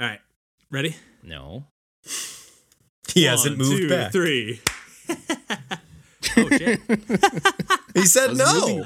[0.00, 0.20] All right.
[0.70, 0.96] Ready?
[1.22, 1.66] No.
[3.12, 4.12] He hasn't moved two, back.
[4.12, 4.60] Three.
[6.36, 6.80] oh shit!
[7.94, 8.84] He said was no.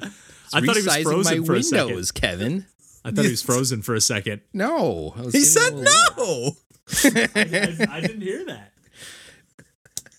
[0.52, 1.86] I thought he was frozen my for a second.
[1.86, 2.66] windows, Kevin.
[3.04, 4.40] I thought he was frozen for a second.
[4.52, 5.12] No.
[5.16, 6.52] I was He said no.
[7.04, 8.72] I, I didn't hear that.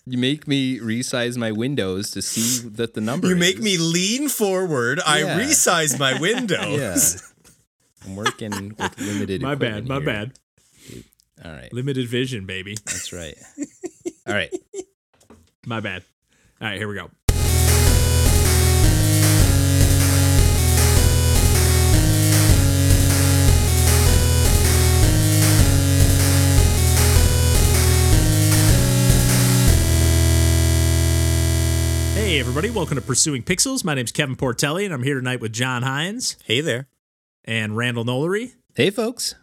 [0.06, 3.26] You make me resize my windows to see that the number.
[3.28, 3.62] You make is.
[3.62, 5.00] me lean forward.
[5.04, 5.38] I Yeah.
[5.40, 6.78] resize my windows.
[6.78, 8.06] Yeah.
[8.08, 9.42] I'm working with limited.
[9.42, 9.78] My bad.
[9.78, 10.04] equipment My here.
[10.04, 10.32] bad.
[11.44, 11.72] All right.
[11.72, 12.76] Limited vision, baby.
[12.86, 13.36] That's right.
[14.26, 14.52] All right.
[15.66, 16.02] My bad.
[16.60, 17.10] All right, here we go.
[32.14, 33.84] Hey, everybody, welcome to Pursuing Pixels.
[33.84, 36.88] My name's Kevin Portelli, and I'm here tonight with John Hines Hey there.
[37.44, 38.54] and Randall Nolery.
[38.74, 39.34] Hey, folks.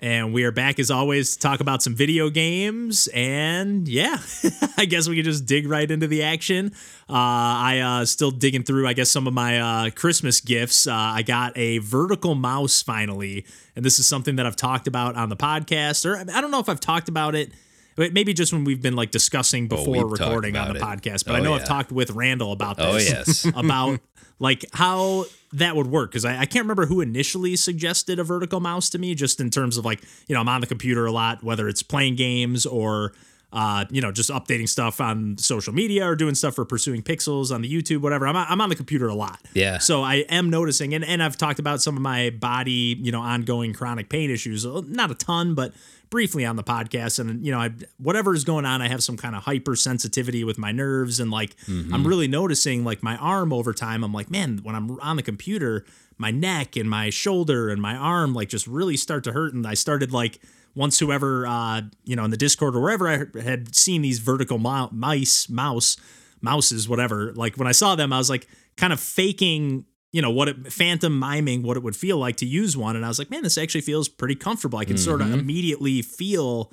[0.00, 3.08] And we are back as always to talk about some video games.
[3.14, 4.18] And yeah,
[4.76, 6.72] I guess we can just dig right into the action.
[7.08, 10.86] Uh, I uh, still digging through, I guess, some of my uh, Christmas gifts.
[10.88, 13.46] Uh, I got a vertical mouse finally.
[13.76, 16.60] And this is something that I've talked about on the podcast, or I don't know
[16.60, 17.52] if I've talked about it.
[17.96, 21.34] Maybe just when we've been like discussing before we've recording on the about podcast, but
[21.34, 21.60] Oh, I know yeah.
[21.62, 23.44] I've talked with Randall about this Oh, yes.
[23.54, 24.00] about
[24.40, 28.60] like how that would work because I, I can't remember who initially suggested a vertical
[28.60, 31.12] mouse to me just in terms of like you know i'm on the computer a
[31.12, 33.12] lot whether it's playing games or
[33.52, 37.54] uh, you know just updating stuff on social media or doing stuff for pursuing pixels
[37.54, 38.26] on the youtube whatever.
[38.26, 39.40] I'm, I'm on the computer a lot.
[39.54, 39.78] Yeah.
[39.78, 43.20] so i am noticing and, and i've talked about some of my body you know
[43.20, 44.66] ongoing chronic pain issues.
[44.66, 45.72] Not a ton but
[46.10, 49.16] briefly on the podcast and you know I, whatever is going on i have some
[49.16, 53.72] kind of hypersensitivity with my nerves and like i'm really noticing like my arm over
[53.72, 55.84] time i'm like man when i'm on the computer
[56.18, 59.66] my neck and my shoulder and my arm like just really start to hurt and
[59.66, 60.40] i started like
[60.74, 64.58] once whoever uh you know in the discord or wherever i had seen these vertical
[64.58, 65.96] mice mouse
[66.40, 68.46] mouses whatever like when i saw them i was like
[68.76, 69.84] kind of faking
[70.14, 72.94] you know what it phantom miming what it would feel like to use one.
[72.94, 74.78] And i was like man this actually feels pretty comfortable.
[74.78, 75.40] I can sort of mm-hmm.
[75.40, 76.72] immediately feel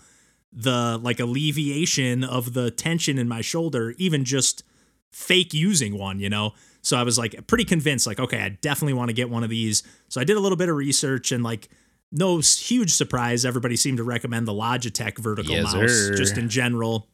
[0.54, 4.64] the like alleviation of the tension in my shoulder even just
[5.12, 6.54] fake using one you know?
[6.84, 9.50] So i was like pretty convinced like okay i definitely want to get one of
[9.50, 9.82] these.
[10.08, 11.68] So i did a little bit of research and like
[12.12, 16.14] no huge surprise everybody seemed to recommend the logitech vertical Yes, mouse sir.
[16.14, 17.08] just in general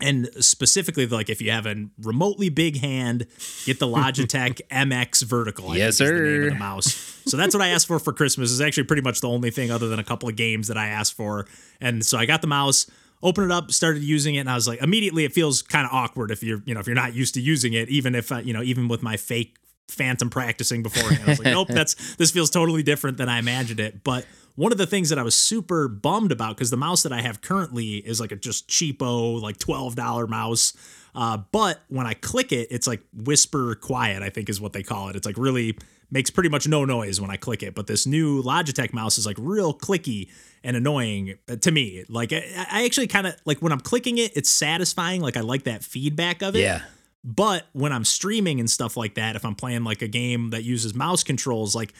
[0.00, 3.26] and specifically like if you have a remotely big hand
[3.64, 6.50] get the logitech mx vertical I Yes, is the name of sir.
[6.50, 7.20] the mouse.
[7.26, 8.50] So that's what i asked for for christmas.
[8.50, 10.88] Is actually pretty much the only thing other than a couple of games that i
[10.88, 11.46] asked for.
[11.80, 12.90] And so i got the mouse
[13.22, 15.92] opened it up started using it and i was like immediately it feels kind of
[15.92, 18.36] awkward if you're you know if you're not used to using it even if uh,
[18.36, 19.56] you know even with my fake
[19.88, 21.22] phantom practicing beforehand.
[21.24, 24.04] I was like nope that's this feels totally different than i imagined it.
[24.04, 27.12] But one of the things that I was super bummed about because the mouse that
[27.12, 30.74] I have currently is like a just cheapo, like $12 mouse.
[31.14, 34.82] Uh, but when I click it, it's like whisper quiet, I think is what they
[34.82, 35.16] call it.
[35.16, 35.78] It's like really
[36.10, 37.74] makes pretty much no noise when I click it.
[37.74, 40.30] But this new Logitech mouse is like real clicky
[40.64, 42.04] and annoying uh, to me.
[42.08, 45.20] Like I, I actually kind of like when I'm clicking it, it's satisfying.
[45.20, 46.60] Like I like that feedback of it.
[46.60, 46.82] Yeah.
[47.24, 50.62] But when I'm streaming and stuff like that, if I'm playing like a game that
[50.62, 51.92] uses mouse controls, like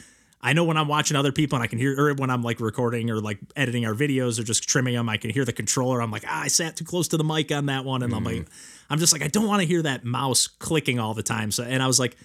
[0.47, 2.61] I know when I'm watching other people and I can hear, or when I'm like
[2.61, 6.01] recording or like editing our videos or just trimming them, I can hear the controller.
[6.01, 8.05] I'm like, ah, I sat too close to the mic on that one.
[8.05, 8.47] And I'm like,
[8.89, 11.51] I'm just like, I don't want to hear that mouse clicking all the time.
[11.51, 12.17] So, and I was like,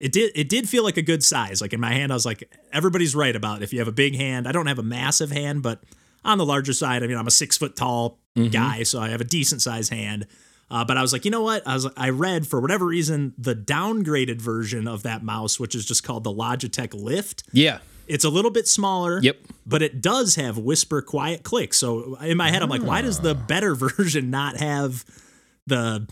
[0.00, 1.60] it did, it did feel like a good size.
[1.60, 3.64] Like in my hand, I was like, everybody's right about it.
[3.64, 5.82] if you have a big hand, I don't have a massive hand, but
[6.24, 8.18] on the larger side, I mean, I'm a six foot tall
[8.50, 10.26] guy, so I have a decent sized hand.
[10.70, 11.66] Uh, but I was like, you know what?
[11.66, 15.86] I was I read for whatever reason the downgraded version of that mouse, which is
[15.86, 17.44] just called the Logitech Lift.
[17.52, 17.78] Yeah.
[18.08, 19.20] It's a little bit smaller.
[19.22, 19.36] Yep.
[19.64, 21.74] But it does have whisper quiet click.
[21.74, 25.04] So in my head, I'm like, why does the better version not have
[25.66, 26.08] the?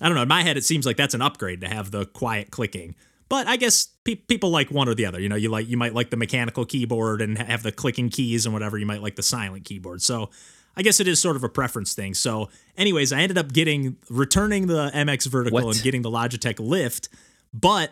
[0.00, 0.22] I don't know.
[0.22, 2.94] In my head, it seems like that's an upgrade to have the quiet clicking.
[3.28, 5.20] But I guess pe- people like one or the other.
[5.20, 8.46] You know, you like you might like the mechanical keyboard and have the clicking keys
[8.46, 8.78] and whatever.
[8.78, 10.02] You might like the silent keyboard.
[10.02, 10.30] So
[10.76, 12.14] I guess it is sort of a preference thing.
[12.14, 15.76] So, anyways, I ended up getting returning the MX Vertical What?
[15.76, 17.08] and getting the Logitech Lift,
[17.52, 17.90] but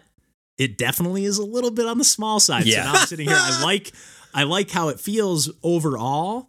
[0.58, 2.66] it definitely is a little bit on the small side.
[2.66, 2.84] Yeah.
[2.84, 3.36] So now I'm sitting here.
[3.38, 3.92] I like
[4.34, 6.48] I like how it feels overall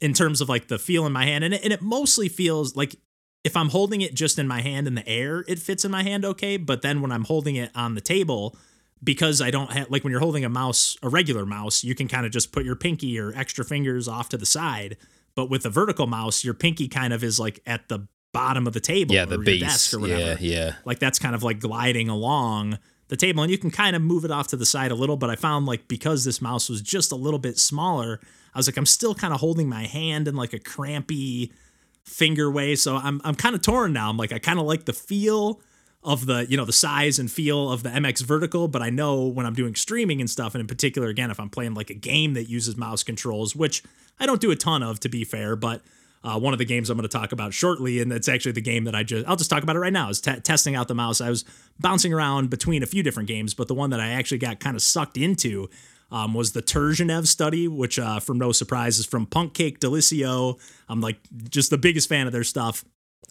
[0.00, 2.76] in terms of like the feel in my hand, and it, and it mostly feels
[2.76, 2.96] like
[3.44, 6.02] if I'm holding it just in my hand in the air, it fits in my
[6.02, 6.56] hand okay.
[6.56, 8.56] But then when I'm holding it on the table,
[9.02, 12.08] because I don't have like when you're holding a mouse, a regular mouse, you can
[12.08, 14.96] kind of just put your pinky or extra fingers off to the side.
[15.38, 18.72] But with a vertical mouse, your pinky kind of is like at the bottom of
[18.72, 19.22] the table Yeah.
[19.22, 19.60] or The base.
[19.60, 20.36] desk or whatever Yeah.
[20.40, 20.72] Yeah.
[20.84, 24.24] like that's kind of like gliding along the table and you can kind of move
[24.24, 26.82] it off to the side a little but i found like because this mouse was
[26.82, 28.20] just a little bit smaller
[28.54, 31.50] i was like i'm still kind of holding my hand in like a crampy
[32.04, 34.84] finger way so i'm, I'm kind of torn now i'm like i kind of like
[34.84, 35.60] the feel
[36.08, 39.26] of the you know the size and feel of the mx vertical but i know
[39.26, 41.94] when i'm doing streaming and stuff and in particular again if i'm playing like a
[41.94, 43.82] game that uses mouse controls which
[44.18, 45.82] i don't do a ton of to be fair but
[46.24, 48.60] uh, one of the games I'm going to talk about shortly, and it's actually the
[48.60, 50.10] game that I just I'll just talk about it right now.
[50.10, 51.20] Is t- testing out the mouse.
[51.20, 51.44] I was
[51.78, 54.74] bouncing around between a few different games, but the one that I actually got kind
[54.74, 55.70] of sucked into
[56.10, 60.58] um, was the Turgenev study, which, uh, from no surprise, is from Punkcake Délicieux.
[60.88, 61.18] I'm like
[61.48, 62.84] just the biggest fan of their stuff.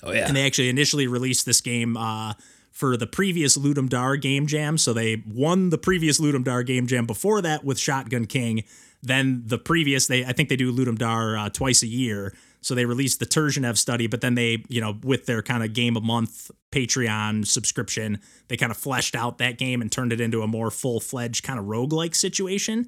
[0.04, 0.28] Oh yeah.
[0.28, 2.34] And they actually initially released this game uh,
[2.78, 4.78] for the previous Ludum Dare game jam.
[4.78, 8.64] So they won the previous Ludum Dare game jam before that with Shotgun King.
[9.02, 12.36] Then the previous, they I think they do Ludum Dare uh, twice a year.
[12.62, 15.74] So they released the Turgenev study, but then they, you know, with their kind of
[15.74, 20.22] game a month Patreon subscription, they kind of fleshed out that game and turned it
[20.22, 22.88] into a more full fledged kind of roguelike situation.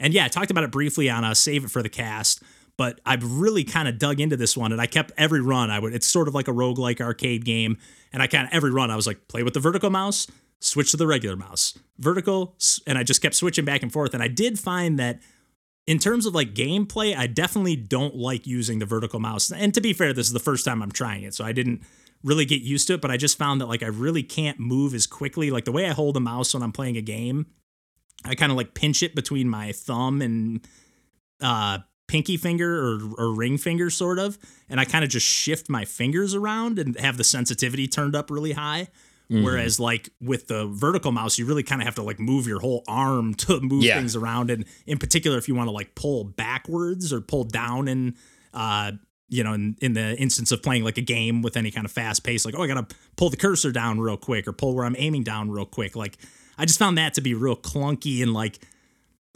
[0.00, 2.42] And yeah, I talked about it briefly on a Save It for the Cast,
[2.76, 5.70] but I've really kind of dug into this one and I kept every run.
[5.70, 7.78] I would, it's sort of like a roguelike arcade game.
[8.12, 10.26] And I kind of, every run, I was like, play with the vertical mouse,
[10.60, 12.54] switch to the regular mouse, vertical.
[12.86, 14.14] And I just kept switching back and forth.
[14.14, 15.20] And I did find that
[15.86, 19.50] in terms of like gameplay, I definitely don't like using the vertical mouse.
[19.50, 21.82] And to be fair, this is the first time I'm trying it, so I didn't
[22.24, 24.94] really get used to it, but I just found that like I really can't move
[24.94, 25.50] as quickly.
[25.50, 27.46] Like the way I hold a mouse when I'm playing a game,
[28.24, 30.66] I kind of like pinch it between my thumb and
[31.40, 34.38] uh pinky finger or, or ring finger sort of,
[34.68, 38.30] and I kind of just shift my fingers around and have the sensitivity turned up
[38.30, 38.88] really high.
[39.30, 39.44] Mm-hmm.
[39.44, 42.60] Whereas like with the vertical mouse, you really kind of have to like move your
[42.60, 43.96] whole arm to move yeah.
[43.96, 44.50] things around.
[44.50, 48.14] And in particular, if you want to like pull backwards or pull down and
[48.54, 48.92] uh
[49.28, 51.90] you know, in, in the instance of playing like a game with any kind of
[51.90, 52.86] fast pace, like, oh, I gotta
[53.16, 55.96] pull the cursor down real quick or pull where I'm aiming down real quick.
[55.96, 56.16] Like
[56.56, 58.60] I just found that to be real clunky and like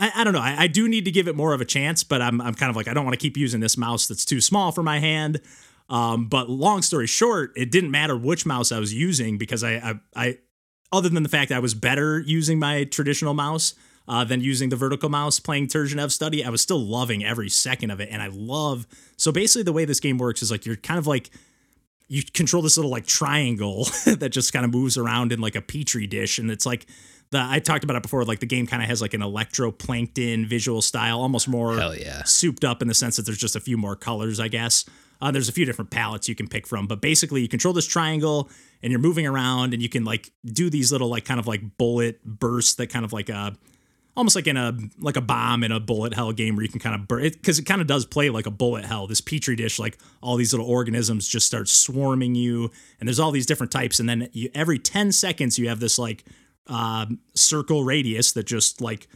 [0.01, 0.41] I, I don't know.
[0.41, 2.71] I, I do need to give it more of a chance, but I'm I'm kind
[2.71, 4.99] of like I don't want to keep using this mouse that's too small for my
[4.99, 5.41] hand.
[5.89, 9.73] Um, but long story short, it didn't matter which mouse I was using because I,
[9.75, 10.39] I, I
[10.93, 13.75] other than the fact I was better using my traditional mouse
[14.09, 17.91] uh, than using the vertical mouse playing Turgenev study, I was still loving every second
[17.91, 18.09] of it.
[18.11, 18.87] And I love,
[19.17, 21.31] so basically the way this game works is like you're kind of like,
[22.09, 25.63] you control this little like triangle that just kind of moves around in like a
[25.63, 26.39] petri dish.
[26.39, 26.87] And it's like,
[27.31, 28.25] the, I talked about it before.
[28.25, 32.25] Like the game kind of has like an electroplankton visual style, almost more yeah.
[32.25, 34.85] souped up in the sense that there's just a few more colors, I guess.
[35.21, 37.87] Uh, there's a few different palettes you can pick from, but basically you control this
[37.87, 38.49] triangle
[38.83, 41.77] and you're moving around and you can like do these little like kind of like
[41.77, 43.55] bullet bursts that kind of like a
[44.17, 46.81] almost like in a like a bomb in a bullet hell game where you can
[46.81, 49.07] kind of burn it because it kind of does play like a bullet hell.
[49.07, 53.31] This petri dish, like all these little organisms just start swarming you, and there's all
[53.31, 56.25] these different types, and then you, every ten seconds you have this like
[56.67, 59.09] uh, circle radius that just like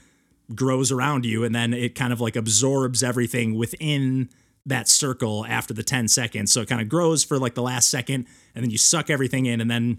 [0.55, 4.29] grows around you, and then it kind of like absorbs everything within
[4.67, 6.53] that circle after the 10 seconds.
[6.53, 9.47] So it kind of grows for like the last second and then you suck everything
[9.47, 9.99] in and then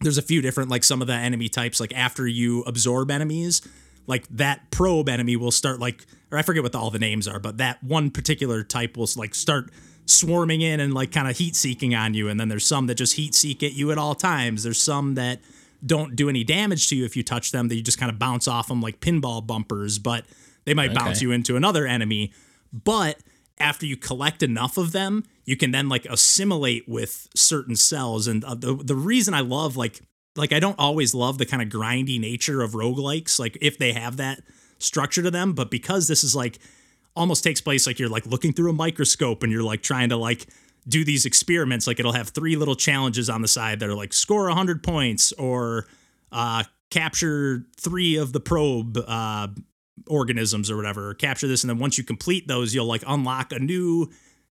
[0.00, 3.62] there's a few different like some of the enemy types like after you absorb enemies
[4.06, 7.28] like that probe enemy will start like or I forget what the, all the names
[7.28, 9.70] are but that one particular type will like start
[10.06, 12.96] swarming in and like kind of heat seeking on you and then there's some that
[12.96, 15.40] just heat seek at you at all times there's some that
[15.84, 18.46] don't do any damage to you if you touch them They just kind of bounce
[18.46, 20.24] off them like pinball bumpers but
[20.64, 20.98] they might okay.
[20.98, 22.32] bounce you into another enemy
[22.72, 23.18] but
[23.62, 28.26] after you collect enough of them, you can then like assimilate with certain cells.
[28.26, 30.00] And uh, the the reason I love like
[30.36, 33.92] like I don't always love the kind of grindy nature of roguelikes, like if they
[33.92, 34.42] have that
[34.78, 36.58] structure to them, but because this is like
[37.14, 40.16] almost takes place like you're like looking through a microscope and you're like trying to
[40.16, 40.46] like
[40.88, 44.12] do these experiments like it'll have three little challenges on the side that are like
[44.12, 45.86] score 100 points or
[46.32, 49.48] uh capture three of the probe uh
[50.08, 53.52] organisms or whatever, or capture this, and then once you complete those, you'll like unlock
[53.52, 54.10] a new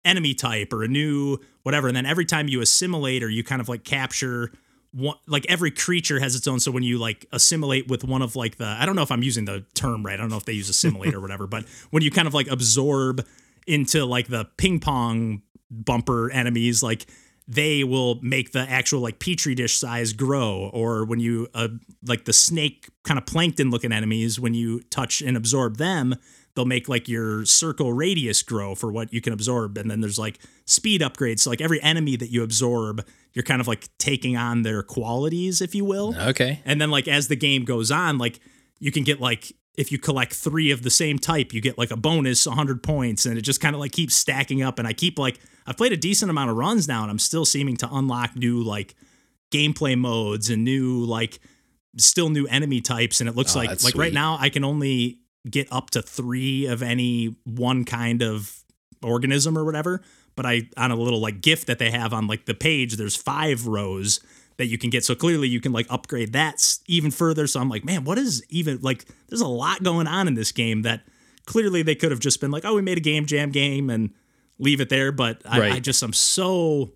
[0.04, 1.88] enemy type or a new whatever.
[1.88, 4.52] And then every time you assimilate or you kind of like capture
[4.92, 6.60] one, like every creature has its own.
[6.60, 9.24] So when you like assimilate with one of like the, I don't know if I'm
[9.24, 10.14] using the term right.
[10.14, 12.48] I don't know if they use assimilate or whatever, but when you kind of like
[12.48, 13.26] absorb
[13.68, 17.06] into like the ping pong bumper enemies, like
[17.48, 21.68] they will make the actual like petri dish size grow or when you uh,
[22.06, 26.16] like the snake kind of plankton looking enemies when you touch and absorb them
[26.56, 30.18] they'll make like your circle radius grow for what you can absorb and then there's
[30.18, 31.40] like speed upgrades.
[31.42, 35.62] So like every enemy that you absorb you're kind of like taking on their qualities
[35.62, 36.16] if you will.
[36.18, 36.62] Okay.
[36.66, 38.40] And then like as the game goes on like
[38.80, 41.92] you can get like if you collect three of the same type, you get like
[41.92, 44.80] a bonus 100 points, and it just kind of like keeps stacking up.
[44.80, 47.46] And I keep like, I've played a decent amount of runs now, and I'm still
[47.46, 48.96] seeming to unlock new like
[49.52, 51.40] gameplay modes and new like
[51.98, 55.20] still new enemy types, and it looks Oh, like like right now I can only
[55.50, 58.64] get up to three of any one kind of
[59.04, 60.02] organism or whatever.
[60.36, 63.16] But I on a little like gift that they have on like the page, there's
[63.16, 64.20] five rows
[64.58, 65.04] that you can get.
[65.04, 67.48] So clearly you can like upgrade that even further.
[67.48, 69.06] So I'm like, man, what is even like?
[69.28, 71.02] There's a lot going on in this game that
[71.46, 74.12] clearly they could have just been like, oh, we made a game jam game and
[74.60, 75.12] leave it there.
[75.12, 76.94] But I, I just I'm so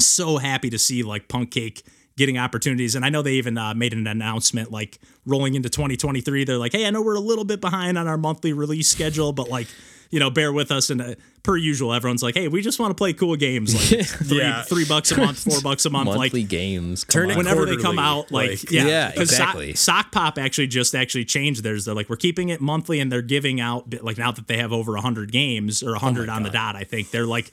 [0.00, 1.82] so happy to see like Punk Cake
[2.16, 2.94] getting opportunities.
[2.94, 6.44] And I know they even uh, made an announcement like rolling into 2023.
[6.44, 9.32] They're like, hey, I know we're a little bit behind on our monthly release schedule,
[9.32, 9.66] but like,
[10.10, 10.90] you know, bear with us.
[10.90, 13.74] And uh, per usual, everyone's like, hey, we just want to play cool games.
[13.74, 14.62] Like three, Yeah.
[14.62, 16.08] three bucks a month, four bucks a month.
[16.08, 17.04] Like monthly like, games.
[17.04, 17.38] Turn it on.
[17.38, 19.72] whenever they come out, like, like- yeah, Yeah, 'cause Sock- exactly.
[19.74, 21.84] Sokpop actually just actually changed theirs.
[21.84, 24.72] They're like, we're keeping it monthly, and they're giving out like now that they have
[24.72, 26.76] over hundred games or Oh hundred on the dot.
[26.76, 27.50] I think they're like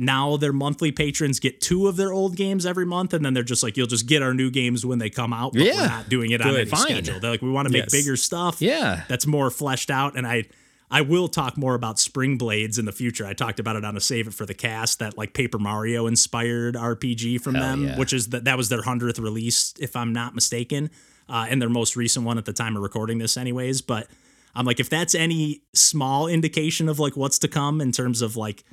[0.00, 3.42] now their monthly patrons get two of their old games every month, and then they're
[3.42, 5.54] just like, you'll just get our new games when they come out.
[5.54, 5.74] But Yeah.
[5.80, 6.60] we're not doing it on Good.
[6.60, 6.80] any Fine.
[6.82, 7.18] schedule.
[7.18, 7.92] They're like, we want to make Yes.
[7.92, 8.60] bigger stuff.
[8.62, 9.02] Yeah.
[9.08, 10.44] that's more fleshed out, and I.
[10.90, 13.26] I will talk more about Spring Blades in the future.
[13.26, 16.06] I talked about it on a Save It for the Cast, that like Paper Mario
[16.06, 17.98] inspired RPG from Hell them, yeah.
[17.98, 20.90] which is that that was their hundredth release, if I'm not mistaken,
[21.28, 23.82] uh, and their most recent one at the time of recording this, anyways.
[23.82, 24.08] But
[24.54, 28.36] I'm like, if that's any small indication of like what's to come in terms of
[28.36, 28.64] like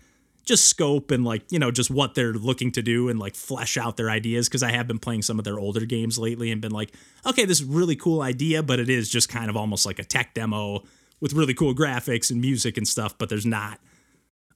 [0.46, 3.78] just scope and like you know just what they're looking to do and like flesh
[3.78, 6.62] out their ideas because I have been playing some of their older games lately and
[6.62, 6.94] been like,
[7.26, 10.34] okay, this really cool idea, but it is just kind of almost like a tech
[10.34, 10.84] demo
[11.22, 13.80] with really cool graphics and music and stuff, but there's not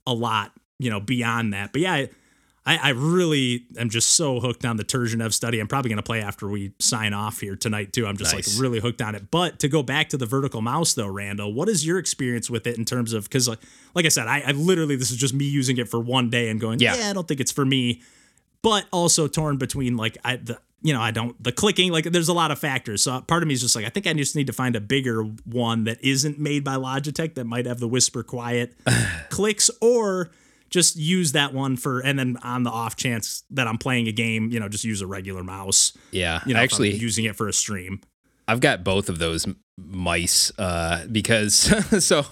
[0.07, 1.71] a lot you know beyond that.
[1.73, 1.93] But yeah.
[1.93, 2.09] I,
[2.65, 5.59] I, I really am just so hooked on the Turgenev study.
[5.59, 8.05] I'm probably going to play after we sign off here tonight too.
[8.05, 8.53] I'm just Nice.
[8.53, 9.31] like really hooked on it.
[9.31, 12.67] But to go back to the vertical mouse though, Randall, what is your experience with
[12.67, 13.59] it in terms of because like
[13.95, 16.49] like I said, I, I literally this is just me using it for one day
[16.49, 16.95] and going, Yeah.
[16.95, 18.01] yeah, I don't think it's for me.
[18.61, 22.29] But also torn between like I the you know I don't the clicking like there's
[22.29, 23.03] a lot of factors.
[23.03, 24.81] So part of me is just like I think I just need to find a
[24.81, 28.75] bigger one that isn't made by Logitech that might have the whisper quiet
[29.29, 30.29] clicks or
[30.69, 34.11] just use that one for and then on the off chance that I'm playing a
[34.11, 35.93] game, you know, just use a regular mouse.
[36.11, 36.41] Yeah.
[36.45, 38.01] You know, Actually, using it for a stream.
[38.47, 39.45] I've got both of those
[39.77, 41.53] mice uh, because
[42.05, 42.25] so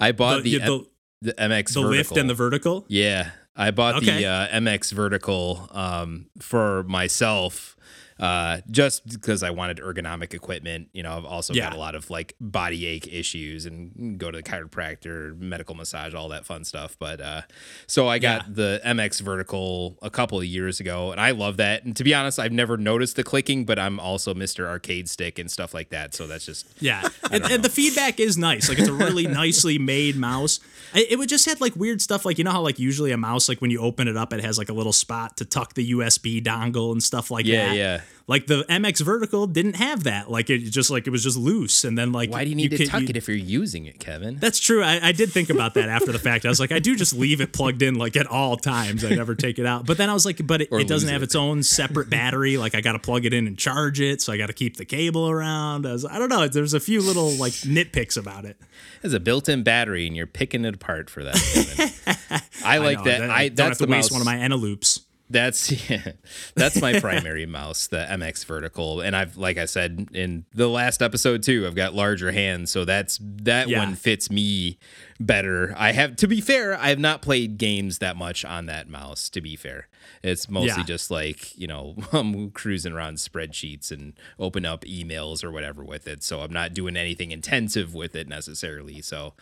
[0.00, 0.86] I bought the, yeah, the,
[1.22, 1.90] the MX the vertical.
[1.90, 2.84] lift and the vertical.
[2.88, 4.18] Yeah, I bought Okay.
[4.18, 7.76] the uh, MX vertical um, for myself.
[8.18, 12.10] Uh, just because I wanted ergonomic equipment, you know, I've also got a lot of
[12.10, 16.96] like body ache issues and go to the chiropractor, medical massage, all that fun stuff.
[16.98, 17.42] But uh,
[17.86, 18.54] so I got Yeah.
[18.54, 21.84] the MX vertical a couple of years ago, and I love that.
[21.84, 24.66] And to be honest, I've never noticed the clicking, but I'm also Mr.
[24.66, 26.14] Arcade Stick and stuff like that.
[26.14, 28.68] So that's just Yeah, and, and the feedback is nice.
[28.68, 30.60] Like it's a really nicely made mouse.
[30.94, 32.24] It would just had like weird stuff.
[32.24, 34.42] Like you know how like usually a mouse like when you open it up, it
[34.42, 37.76] has like a little spot to tuck the USB dongle and stuff like Yeah, that.
[37.76, 38.00] yeah.
[38.26, 40.30] Like the MX Vertical didn't have that.
[40.30, 42.70] Like it just like it was just loose, and then like why do you need
[42.72, 44.36] to could- tuck you- it if you're using it, Kevin?
[44.36, 44.82] That's true.
[44.82, 46.44] I, I did think about that after the fact.
[46.44, 49.02] I was like, I do just leave it plugged in like at all times.
[49.02, 49.86] I never take it out.
[49.86, 51.26] But then I was like, but it, it doesn't have it.
[51.26, 52.58] its own separate battery.
[52.58, 54.20] Like I got to plug it in and charge it.
[54.20, 55.86] So I got to keep the cable around.
[55.86, 56.46] I, was, I don't know.
[56.48, 58.58] There's a few little like nitpicks about it.
[59.00, 62.42] There's a built-in battery, and you're picking it apart for that.
[62.64, 63.30] I like know, that.
[63.30, 64.20] I, don't that's have to the waste mouse.
[64.20, 65.00] one of my Eneloops.
[65.30, 66.12] That's yeah,
[66.54, 71.02] that's my primary mouse, the MX Vertical, and I've like I said in the last
[71.02, 73.78] episode too, I've got larger hands, so that's that Yeah.
[73.80, 74.78] one fits me
[75.20, 75.74] better.
[75.76, 79.28] I have to be fair, I have not played games that much on that mouse.
[79.30, 79.88] To be fair,
[80.22, 80.84] it's mostly Yeah.
[80.84, 86.08] just like you know I'm cruising around spreadsheets and open up emails or whatever with
[86.08, 86.22] it.
[86.22, 89.02] So I'm not doing anything intensive with it necessarily.
[89.02, 89.34] So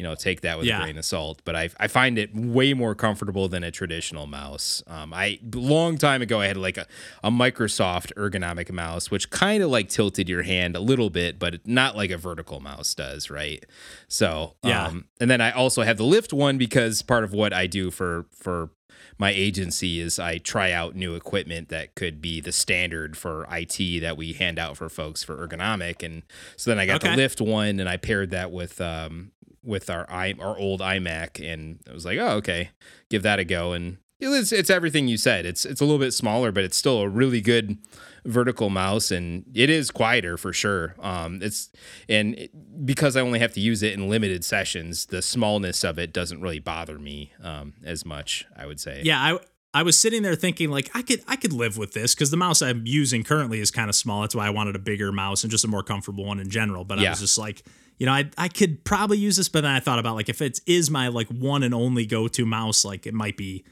[0.00, 0.80] you know take that with Yeah.
[0.80, 1.42] a grain of salt.
[1.44, 4.82] But I I find it way more comfortable than a traditional mouse.
[4.86, 6.86] Um, I long time ago I had like a,
[7.22, 11.66] a Microsoft ergonomic mouse, which kind of like tilted your hand a little bit, but
[11.66, 13.66] not like a vertical mouse does, right?
[14.08, 14.86] So Yeah.
[14.86, 17.90] um, and then I also have the lift one because part of what I do
[17.90, 18.70] for for
[19.18, 24.00] my agency is I try out new equipment that could be the standard for IT
[24.00, 26.22] that we hand out for folks for ergonomic, and
[26.56, 27.10] so then I got Okay.
[27.10, 31.40] the lift one, and I paired that with um with our i our old iMac,
[31.40, 32.70] and I was like, oh okay,
[33.08, 35.46] give that a go, and it's it's everything you said.
[35.46, 37.78] It's it's a little bit smaller, but it's still a really good
[38.24, 40.94] vertical mouse and it is quieter for sure.
[41.00, 41.70] Um it's
[42.08, 45.98] and it, because i only have to use it in limited sessions the smallness of
[45.98, 49.00] it doesn't really bother me um as much i would say.
[49.04, 49.38] Yeah, I
[49.72, 52.36] I was sitting there thinking like I could I could live with this because the
[52.36, 54.22] mouse I'm using currently is kind of small.
[54.22, 56.84] That's why I wanted a bigger mouse and just a more comfortable one in general.
[56.84, 57.62] But I was just like,
[57.98, 60.42] you know, I I could probably use this, but then I thought about like if
[60.42, 63.64] it is my like one and only go to mouse, like it might be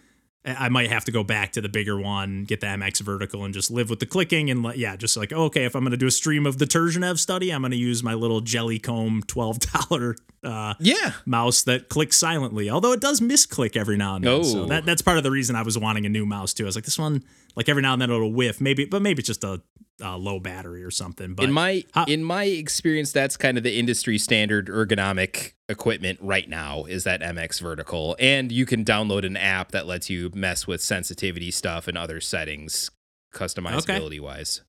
[0.45, 3.53] I might have to go back to the bigger one, get the MX vertical, and
[3.53, 4.51] just live with the clicking.
[4.51, 7.19] And yeah, just like, okay, if I'm going to do a stream of the Turgenev
[7.19, 11.13] study, I'm going to use my little Jellycomb $12 uh, Yeah.
[11.27, 14.45] mouse that clicks silently, although it does misclick every now and then.
[14.45, 14.67] So Oh.
[14.67, 16.65] that, that's part of the reason I was wanting a new mouse too.
[16.65, 17.25] I was like, this one,
[17.59, 19.61] like every now and then it'll whiff, maybe, but maybe it's just a,
[20.01, 21.35] a low battery or something.
[21.35, 26.19] But in my how- in my experience, that's kind of the industry standard ergonomic equipment
[26.23, 30.31] right now is that MX vertical, and you can download an app that lets you
[30.35, 32.91] mess with sensitivity stuff and other settings,
[33.35, 34.63] customizability wise.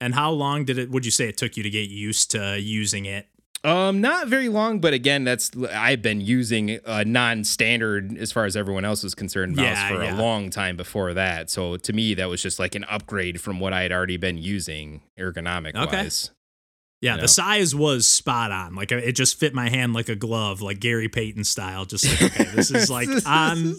[0.00, 0.90] and how long did it?
[0.90, 3.26] Would you say it took you to get used to using it?
[3.66, 8.56] Um, not very long, but again, that's I've been using a non-standard as far as
[8.56, 10.16] everyone else is concerned mouse Yeah, for yeah.
[10.16, 11.50] a long time before that.
[11.50, 14.38] So to me, that was just like an upgrade from what I had already been
[14.38, 15.86] using ergonomic wise.
[16.30, 16.32] Okay.
[17.02, 17.22] Yeah, You know?
[17.22, 18.74] the size was spot on.
[18.74, 21.84] Like it just fit my hand like a glove, like Gary Payton style.
[21.84, 23.74] Just like okay, this is like on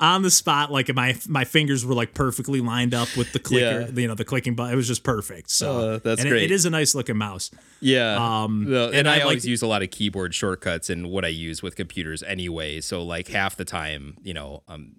[0.00, 0.70] on the spot.
[0.70, 4.24] Like my my fingers were like perfectly lined up with the clicker, you know, the
[4.24, 4.72] clicking button.
[4.72, 5.50] It was just perfect.
[5.50, 6.42] So Oh, that's and it- great.
[6.44, 7.50] it is a nice looking mouse.
[7.80, 8.16] Yeah.
[8.44, 11.24] Um, and, and I, I always like- use a lot of keyboard shortcuts in what
[11.24, 12.80] I use with computers anyway.
[12.80, 14.96] So like half the time, you know, um,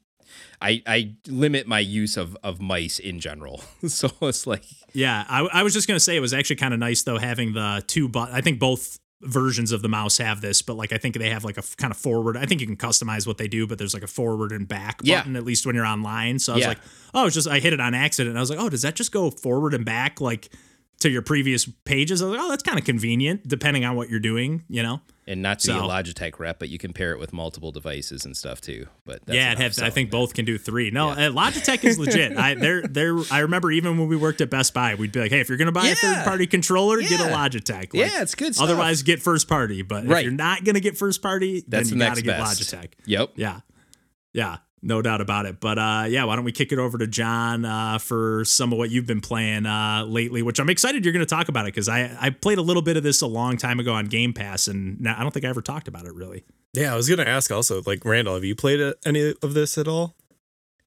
[0.62, 3.64] I I limit my use of of mice in general.
[3.88, 4.64] so it's like
[4.94, 7.54] Yeah, I, I was just gonna say it was actually kind of nice though having
[7.54, 10.98] the two but I think both versions of the mouse have this, but like I
[10.98, 12.38] think they have like a f- kind of forward.
[12.38, 15.02] I think you can customize what they do, but there's like a forward and back
[15.04, 15.20] Yeah.
[15.20, 16.40] button at least when you're online.
[16.40, 16.68] So I was Yeah.
[16.70, 16.80] like,
[17.14, 18.30] oh, it's just I hit it on accident.
[18.30, 20.50] And I was like, oh, does that just go forward and back like
[21.00, 22.22] to your previous pages?
[22.22, 25.02] I was like, oh, that's kind of convenient depending on what you're doing, you know.
[25.28, 28.26] and not to be a Logitech rep, but you can pair it with multiple devices
[28.26, 28.88] and stuff too.
[29.06, 30.90] But that's yeah, it has, I think both can do three.
[30.92, 32.36] No, uh, Logitech is legit.
[32.38, 33.18] I they're they're.
[33.32, 35.58] I remember even when we worked at Best Buy, we'd be like, hey, if you're
[35.58, 37.70] gonna buy a third party controller, get a Logitech.
[37.70, 38.66] Like, Yeah, it's good stuff.
[38.68, 39.82] Otherwise, get first party.
[39.84, 42.38] But if you're not gonna get first party, That's then the you next gotta get
[42.40, 42.62] best.
[42.74, 42.92] Logitech.
[43.06, 43.32] Yep.
[43.36, 43.60] Yeah,
[44.34, 45.60] yeah, no doubt about it.
[45.60, 48.78] But uh, yeah, why don't we kick it over to John uh, for some of
[48.78, 50.42] what you've been playing uh, lately?
[50.42, 52.82] Which I'm excited you're going to talk about it because I I played a little
[52.82, 55.50] bit of this a long time ago on Game Pass, and I don't think I
[55.50, 56.44] ever talked about it really.
[56.74, 59.78] Yeah, I was gonna ask also, like Randall, have you played uh, any of this
[59.78, 60.16] at all?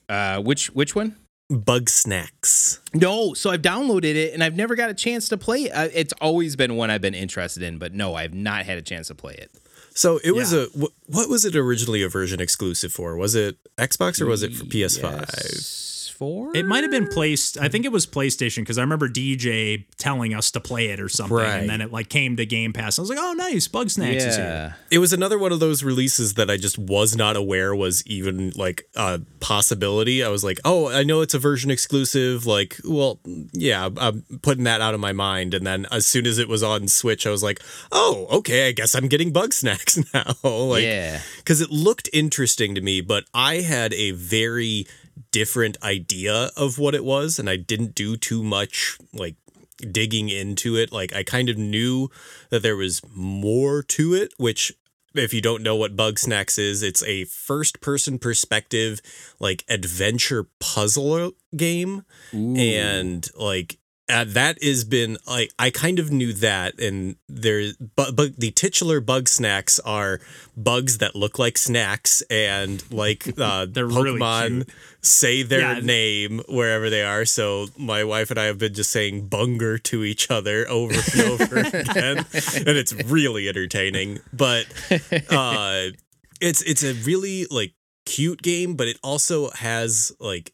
[0.09, 1.17] Uh, which which one?
[1.51, 2.81] Bugsnax.
[2.95, 5.73] No, so I've downloaded it and I've never got a chance to play it.
[5.73, 8.83] Uh, it's always been one I've been interested in, but no, I've not had a
[8.83, 9.51] chance to play it.
[9.95, 10.67] So it was Yeah.
[10.75, 13.17] a what was it originally a version exclusive for?
[13.17, 15.82] Was it Xbox or was it for PS5?
[16.23, 16.57] Four.
[16.57, 17.59] It might have been placed.
[17.59, 21.09] I think it was PlayStation because I remember DJ telling us to play it or
[21.09, 21.57] something, Right.
[21.59, 22.97] and then it like came to Game Pass.
[22.97, 23.67] I was like, "Oh, nice!
[23.67, 24.73] Bugsnax is here." Yeah.
[24.93, 28.53] It was another one of those releases that I just was not aware was even
[28.55, 30.23] like a possibility.
[30.23, 32.47] I was like, oh, I know it's a version exclusive.
[32.47, 33.19] Like, well,
[33.53, 35.55] yeah, I'm putting that out of my mind.
[35.55, 38.73] And then as soon as it was on Switch, I was like, oh, okay, I
[38.73, 40.51] guess I'm getting Bugsnax now.
[40.69, 41.21] like, yeah.
[41.39, 44.87] because it looked interesting to me, but I had a very
[45.31, 49.37] different idea of what it was, and I didn't do too much like
[49.91, 50.93] digging into it.
[50.93, 52.11] Like I kind of knew
[52.51, 54.73] that there was more to it, which
[55.15, 59.01] if you don't know what Bugsnax is, it's a first person perspective
[59.39, 66.33] like adventure puzzle game and like uh, that has been like I kind of knew
[66.35, 70.21] that, and there, but but the titular Bugsnax are
[70.57, 74.69] bugs that look like snacks, and like uh, They're really Pokemon cute.
[75.03, 75.81] say their Yeah.
[75.81, 77.25] name wherever they are.
[77.25, 81.21] So my wife and I have been just saying bunger to each other over and
[81.41, 84.19] over again, and it's really entertaining.
[84.33, 84.67] But
[85.31, 85.87] uh,
[86.41, 87.73] it's it's a really like
[88.05, 90.53] cute game, but it also has like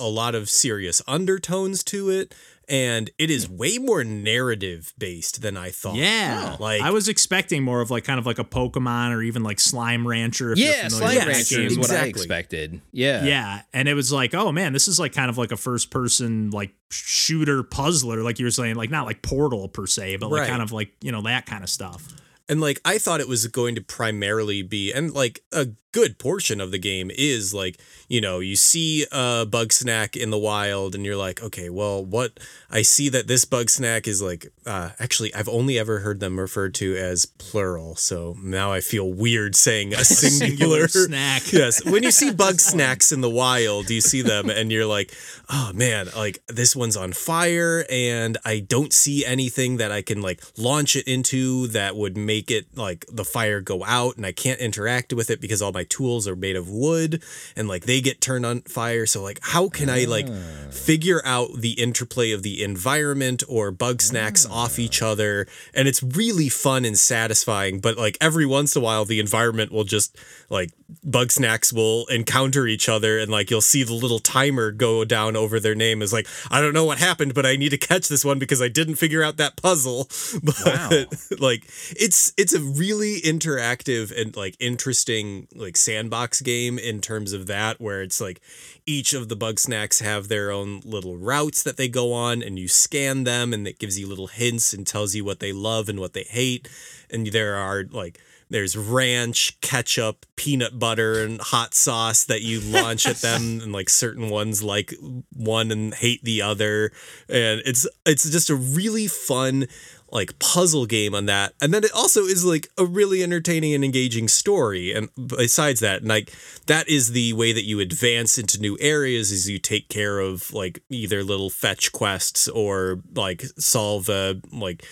[0.00, 2.34] a lot of serious undertones to it
[2.68, 5.96] and it is way more narrative based than I thought.
[5.96, 9.42] Yeah, like I was expecting more of like kind of like a Pokemon or even
[9.42, 10.52] like Slime Rancher.
[10.52, 11.66] If Yeah, you're familiar Slime with that Rancher game.
[11.66, 12.80] is what I expected.
[12.92, 13.24] Yeah.
[13.24, 15.90] Yeah, and it was like, oh man, this is like kind of like a first
[15.90, 20.30] person like shooter puzzler, like you were saying, like not like Portal per se, but
[20.30, 20.50] like Right.
[20.50, 22.06] kind of like you know that kind of stuff.
[22.48, 26.60] And like I thought it was going to primarily be and like a good portion
[26.60, 30.92] of the game is like, you know, you see a bug snack in the wild
[30.92, 34.90] and you're like, okay, well, what I see that this bug snack is like uh
[34.98, 37.94] actually I've only ever heard them referred to as plural.
[37.94, 41.42] So now I feel weird saying a singular, Singular snack.
[41.52, 41.84] yes.
[41.84, 45.14] When you see Bugsnax in the wild, you see them and you're like,
[45.48, 50.20] oh man, like this one's on fire and I don't see anything that I can
[50.20, 54.26] like launch it into that would make make it like the fire go out and
[54.26, 57.22] I can't interact with it because all my tools are made of wood
[57.56, 59.06] and like they get turned on fire.
[59.06, 60.70] So like how can I like ah.
[60.70, 64.64] figure out the interplay of the environment or Bugsnax ah.
[64.64, 65.46] off each other?
[65.72, 69.70] And it's really fun and satisfying, but like every once in a while the environment
[69.70, 70.16] will just
[70.50, 70.70] like
[71.06, 75.60] Bugsnax will encounter each other and like you'll see the little timer go down over
[75.60, 78.24] their name is like I don't know what happened but I need to catch this
[78.24, 80.08] one because I didn't figure out that puzzle
[80.42, 80.90] but Wow.
[81.38, 87.46] like it's it's a really interactive and like interesting like sandbox game in terms of
[87.46, 88.40] that where it's like
[88.86, 92.68] each of the Bugsnax have their own little routes that they go on and you
[92.68, 95.98] scan them and it gives you little hints and tells you what they love and
[95.98, 96.68] what they hate.
[97.10, 103.06] And there are like there's ranch, ketchup, peanut butter, and hot sauce that you launch
[103.06, 104.94] at them, and like certain ones like
[105.34, 106.92] one and hate the other,
[107.28, 109.66] and it's it's just a really fun
[110.14, 113.84] like puzzle game on that, and then it also is like a really entertaining and
[113.84, 114.92] engaging story.
[114.94, 116.32] And besides that, and like
[116.66, 120.52] that is the way that you advance into new areas is you take care of
[120.54, 124.86] like either little fetch quests or like solve a like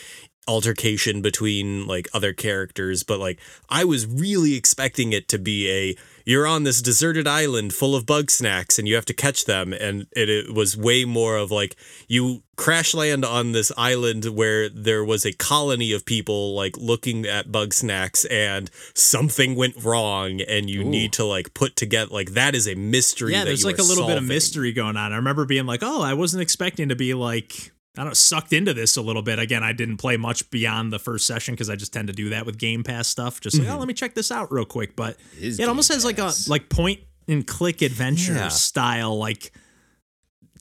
[0.48, 5.96] altercation between like other characters but like i was really expecting it to be a
[6.24, 10.06] you're on this deserted island full of Bugsnax and you have to catch them and
[10.12, 11.76] it, it was way more of like
[12.06, 17.26] you crash land on this island where there was a colony of people like looking
[17.26, 22.54] at Bugsnax and something went wrong and you need to like put together like that
[22.54, 25.12] is a mystery Yeah, there's like a little bit of mystery going on.
[25.12, 27.72] I remember being like, oh, I wasn't expecting to be like.
[27.96, 29.38] I don't know, sucked into this a little bit.
[29.38, 32.30] Again, I didn't play much beyond the first session because I just tend to do
[32.30, 33.40] that with Game Pass stuff.
[33.40, 33.70] Just Mm-hmm.
[33.70, 34.96] oh, let me check this out real quick.
[34.96, 38.48] But is it almost Game has like a like point and click adventure Yeah.
[38.48, 39.52] style like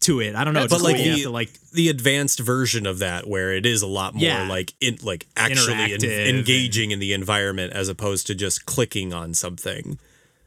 [0.01, 0.35] to it.
[0.35, 0.61] I don't know.
[0.63, 3.87] But just like like the- like the advanced version of that where it is a
[3.87, 4.47] lot more Yeah.
[4.49, 9.33] like in like actually en- engaging in the environment as opposed to just clicking on
[9.35, 9.99] something.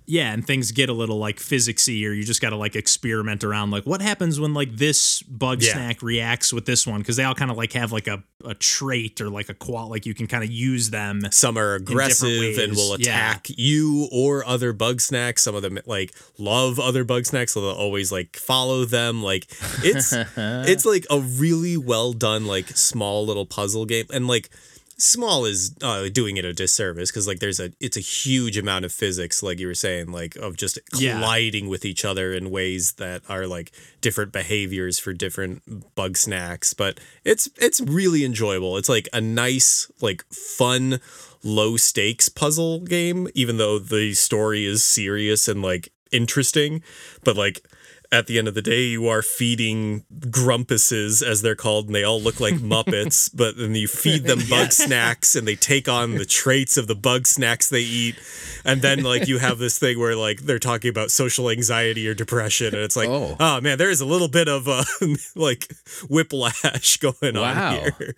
[0.07, 3.43] Yeah, and things get a little like physicsy, or you just got to like experiment
[3.43, 3.71] around.
[3.71, 5.73] Like, what happens when like this bug Yeah.
[5.73, 7.01] snack reacts with this one?
[7.01, 9.89] Because they all kind of like have like a, a trait or like a qual,
[9.89, 11.23] like you can kind of use them.
[11.31, 13.31] Some are aggressive and will ways, yeah.
[13.31, 15.39] attack you or other Bugsnax.
[15.39, 19.23] Some of them like love other Bugsnax, so they'll always like follow them.
[19.23, 19.47] Like
[19.83, 24.51] it's it's like a really well done like small little puzzle game and like
[24.97, 28.85] small is uh, doing it a disservice because like there's a it's a huge amount
[28.85, 31.15] of physics like you were saying like of just Yeah.
[31.19, 35.63] colliding with each other in ways that are like different behaviors for different
[35.97, 41.01] Bugsnax but it's it's really enjoyable it's like a nice like fun
[41.43, 46.83] low stakes puzzle game even though the story is serious and like interesting
[47.25, 47.67] but like
[48.13, 52.05] at the end of the day, you are feeding grumpuses, as they're called, and they
[52.05, 53.31] all look like Muppets.
[53.35, 57.69] but then you feed them Bugsnax, and they take on the traits of the Bugsnax
[57.71, 58.17] they eat.
[58.65, 62.15] And then, like, you have this thing where, like, they're talking about social anxiety or
[62.15, 63.37] depression, and it's like, Oh.
[63.41, 64.85] oh, man, there is a little bit of, uh,
[65.35, 65.73] like,
[66.09, 67.77] whiplash going Wow.
[67.79, 68.15] on here.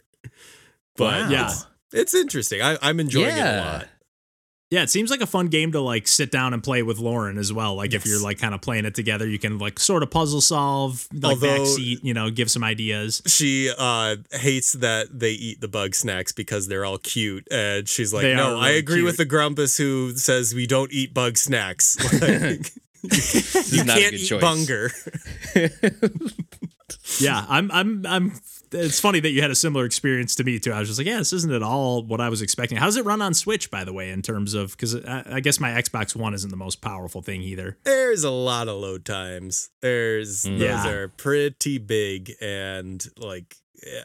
[0.97, 1.29] But Wow.
[1.31, 1.47] Yeah.
[1.47, 2.63] it's, it's interesting.
[2.63, 3.89] I, I'm enjoying it a lot.
[4.69, 7.39] Yeah, it seems like a fun game to like sit down and play with Lauren
[7.39, 7.77] as well.
[7.77, 10.41] Like if you're like kind of playing it together, you can like sort of puzzle
[10.41, 13.23] solve, like Although- backseat, you know, give some ideas.
[13.27, 18.23] she uh hates that they eat the Bugsnax because they're all cute and she's like
[18.23, 21.97] They are no i really agree with the grumpus who says we don't eat Bugsnax
[22.21, 22.73] like,
[23.73, 24.41] you not a can't good eat choice.
[24.41, 24.91] bunger
[27.21, 28.33] Yeah, I'm I'm I'm
[28.73, 30.73] it's funny that you had a similar experience to me too.
[30.73, 32.79] I was just like, yeah, this isn't at all what I was expecting.
[32.79, 35.41] How does it run on Switch, by the way, in terms of because I, I
[35.41, 37.79] guess my Xbox One isn't the most powerful thing either.
[37.85, 40.59] there's a lot of load times there's mm.
[40.59, 40.89] those Yeah.
[40.89, 43.57] are pretty big and like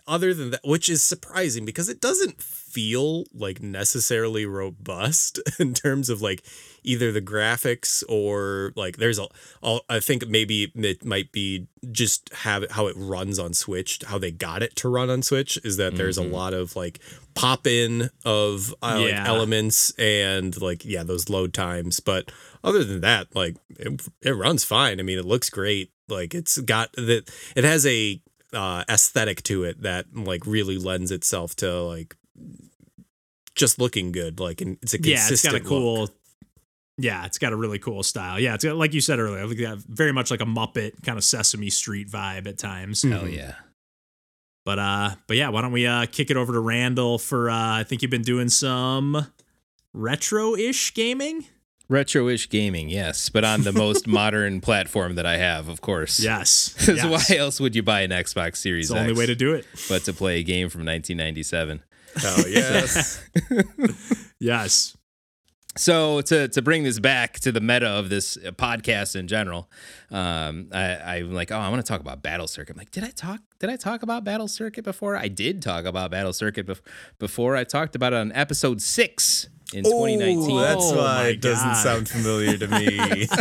[0.08, 6.10] other than that which is surprising because it doesn't feel like necessarily robust in terms
[6.10, 6.44] of like
[6.84, 9.28] either the graphics or like there's a
[9.64, 14.00] I'll- I think maybe it might be just have it how it runs on Switch
[14.08, 17.00] how they got it to run on Switch is that there's a lot of like
[17.34, 22.00] pop in of uh, like elements and like yeah those load times.
[22.00, 22.32] But
[22.64, 25.00] other than that like it, it runs fine.
[25.00, 25.92] I mean it looks great.
[26.10, 28.22] Like it's got that it has a
[28.54, 32.16] uh aesthetic to it that like really lends itself to like
[33.56, 36.02] just looking good like and it's a Yeah, it's got a cool.
[36.02, 36.16] look.
[36.98, 38.40] Yeah, it's got a really cool style.
[38.40, 41.18] Yeah, it's got, like you said earlier, like, yeah, very much like a Muppet kind
[41.18, 43.02] of Sesame Street vibe at times.
[43.02, 43.56] Hell yeah.
[44.66, 47.80] But uh, but yeah, why don't we uh kick it over to Randall for uh,
[47.80, 49.26] I think you've been doing some
[49.94, 51.46] retro-ish gaming.
[51.92, 56.22] Retro-ish gaming, yes, but on the most modern platform that I have, of course.
[56.22, 57.04] Yes, yes.
[57.06, 59.66] why else would you buy an Xbox Series It's the only way to do it.
[59.90, 61.84] but to play a game from 1997?
[62.24, 63.22] Oh yes.
[64.40, 64.96] Yes.
[65.78, 69.70] So to to bring this back to the meta of this uh, podcast in general,
[70.12, 72.74] um, I, I'm like, oh, I want to talk about Battle Circuit.
[72.74, 73.40] I'm like, did I talk?
[73.60, 75.16] Did I talk about Battle Circuit before?
[75.16, 76.82] I did talk about Battle Circuit bef-
[77.20, 77.56] before.
[77.56, 80.52] I talked about it on episode six in 2019.
[80.52, 81.74] Oh, that's Oh, why my it doesn't God.
[81.84, 83.28] sound familiar to me.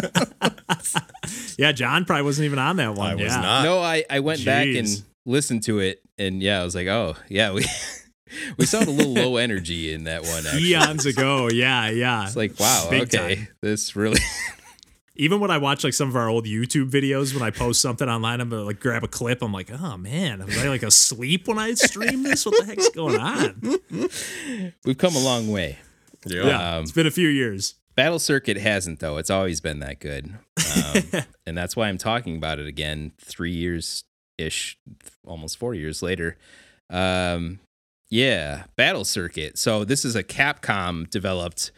[1.59, 3.11] Yeah, John probably wasn't even on that one.
[3.11, 3.65] I was not.
[3.65, 4.89] no, I I went back and
[5.27, 7.67] listened to it, and yeah, I was like, oh yeah, we
[8.57, 10.47] we sound a little low energy in that one.
[10.47, 10.71] Actually.
[10.71, 11.51] Eons ago.
[11.53, 12.25] Yeah, yeah.
[12.25, 13.49] It's like wow, Big okay, time.
[13.61, 14.21] this really.
[15.17, 18.09] Even when I watch like some of our old YouTube videos, when I post something
[18.09, 19.43] online, I'm gonna like grab a clip.
[19.43, 22.47] I'm like, oh man, was I like asleep when I stream this?
[22.47, 23.61] What the heck's going on?
[24.87, 25.79] We've come a long way.
[26.27, 26.47] Yeah.
[26.47, 27.75] Yeah, Um, it's been a few years.
[27.97, 29.19] Battle Circuit hasn't though.
[29.19, 30.33] It's always been that good,
[30.77, 31.03] um,
[31.47, 33.13] and that's why I'm talking about it again.
[33.19, 34.05] Three years
[34.39, 34.79] ish,
[35.27, 36.39] almost four years later.
[36.89, 37.61] Um,
[38.09, 39.59] yeah, Battle Circuit.
[39.59, 41.73] So this is a Capcom developed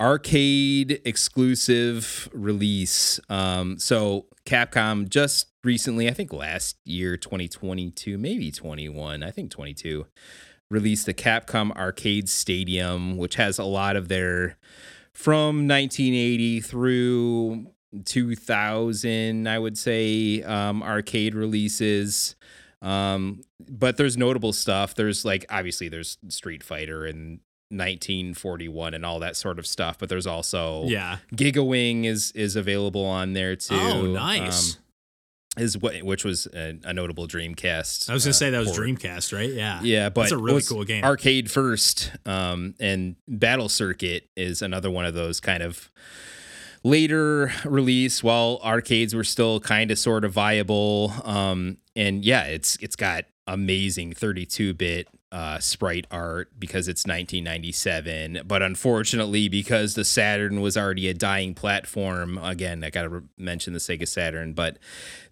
[0.00, 3.18] arcade exclusive release.
[3.28, 10.06] Um, so Capcom just recently, I think last year, 2022, maybe 21, I think 22,
[10.70, 14.56] released the Capcom Arcade Stadium, which has a lot of their
[15.12, 17.66] from 1980 through
[18.04, 22.36] 2000, I would say, um, arcade releases.
[22.82, 24.94] Um, but there's notable stuff.
[24.94, 29.98] There's like obviously there's Street Fighter and 1941 and all that sort of stuff.
[29.98, 31.18] But there's also Yeah.
[31.34, 33.74] Gigawing is is available on there too.
[33.74, 34.76] Oh, nice.
[34.76, 34.82] Um,
[35.56, 38.10] is what which was a, a notable Dreamcast.
[38.10, 38.80] I was gonna uh, say that was port.
[38.80, 39.50] Dreamcast, right?
[39.50, 39.80] Yeah.
[39.82, 41.04] Yeah, but That's a really cool game.
[41.04, 45.90] Arcade first, um, and Battle Circuit is another one of those kind of
[46.82, 51.12] later release while arcades were still kind of sort of viable.
[51.24, 58.40] Um, and yeah, it's it's got amazing 32 bit uh, sprite art because it's 1997.
[58.46, 63.20] But unfortunately, because the Saturn was already a dying platform, again, I got to re-
[63.36, 64.78] mention the Sega Saturn, but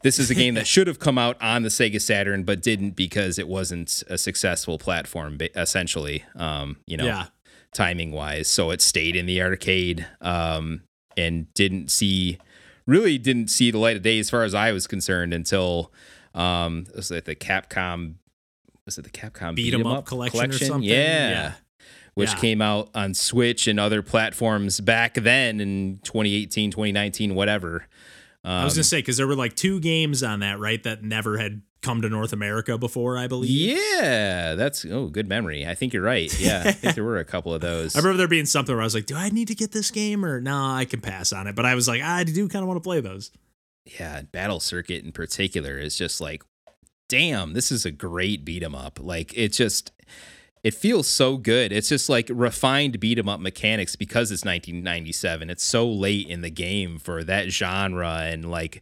[0.02, 2.90] this is a game that should have come out on the Sega Saturn, but didn't
[2.96, 6.24] because it wasn't a successful platform, essentially.
[6.36, 7.26] Um, you know, Yeah.
[7.72, 8.48] timing wise.
[8.48, 10.82] So it stayed in the arcade um,
[11.16, 12.38] and didn't see,
[12.86, 15.92] really didn't see the light of day as far as I was concerned until
[16.34, 18.16] um, it was like the Capcom,
[18.86, 20.82] was it the Capcom Beat 'em up collection or something?
[20.82, 21.30] Yeah.
[21.30, 21.52] Yeah.
[22.14, 22.36] Which Yeah.
[22.38, 27.86] came out on Switch and other platforms back then in 2018, 2019, whatever.
[28.44, 30.82] Um, I was gonna say because there were like two games on that, right?
[30.82, 33.50] That never had come to North America before, I believe.
[33.50, 35.66] yeah, that's oh, good memory.
[35.66, 36.32] I think you're right.
[36.38, 37.96] Yeah, I think there were a couple of those.
[37.96, 39.90] I remember there being something where I was like, "Do I need to get this
[39.90, 40.56] game or no?
[40.56, 42.86] I can pass on it." But I was like, I do kind of want to
[42.86, 43.30] play those.
[43.98, 46.42] yeah, Battle Circuit in particular is just like,
[47.08, 48.98] damn, this is a great beat 'em up.
[49.00, 49.92] Like it just
[50.62, 51.72] it feels so good.
[51.72, 55.50] It's just like refined beat 'em up mechanics because it's 1997.
[55.50, 58.80] It's so late in the game for that genre and like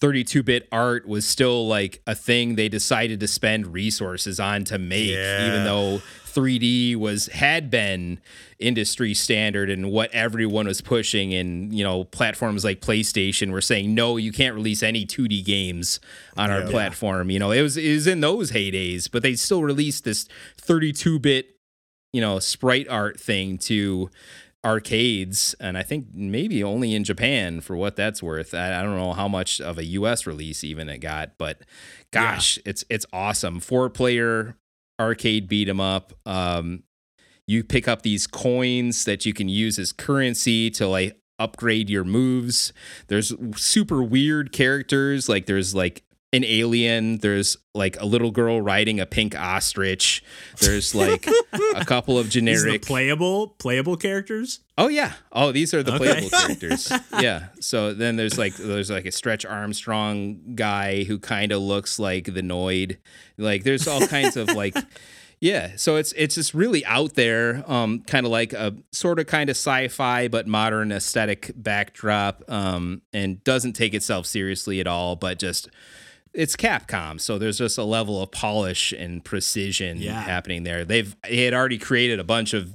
[0.00, 5.10] 32-bit art was still like a thing they decided to spend resources on to make
[5.10, 5.46] Yeah.
[5.48, 6.00] even though
[6.34, 8.20] 3D was had been
[8.58, 13.94] industry standard and what everyone was pushing and you know platforms like PlayStation were saying
[13.94, 15.98] no you can't release any 2D games
[16.36, 16.70] on our Yeah.
[16.70, 17.30] platform.
[17.30, 20.26] You know it was it was in those heydays but they still released this
[20.60, 21.56] 32-bit
[22.12, 24.10] you know sprite art thing to
[24.64, 28.52] arcades and I think maybe only in Japan for what that's worth.
[28.52, 31.62] I, I don't know how much of a US release even it got but
[32.10, 33.58] gosh it's it's awesome.
[33.60, 34.56] Four player
[35.00, 36.12] arcade beat 'em up.
[36.26, 36.84] Um,
[37.46, 42.04] you pick up these coins that you can use as currency to like upgrade your
[42.04, 42.72] moves.
[43.08, 47.18] There's super weird characters like there's like an alien.
[47.18, 50.22] There's like a little girl riding a pink ostrich.
[50.60, 51.26] There's like
[51.74, 52.82] a couple of generic.
[52.82, 54.60] playable playable characters.
[54.78, 55.14] Oh yeah.
[55.32, 56.04] Oh, these are the Okay.
[56.04, 56.92] playable characters.
[57.18, 57.48] Yeah.
[57.60, 62.24] So then there's like there's like a Stretch Armstrong guy who kind of looks like
[62.26, 62.98] the Noid.
[63.36, 64.76] Like there's all kinds of like
[65.40, 65.72] yeah.
[65.76, 69.50] So it's it's just really out there, um, kind of like a sort of kind
[69.50, 75.38] of sci-fi but modern aesthetic backdrop, um, and doesn't take itself seriously at all, but
[75.40, 75.68] just
[76.34, 80.20] it's Capcom, so there's just a level of polish and precision Yeah.
[80.22, 80.84] happening there.
[80.84, 82.74] They've they had already created a bunch of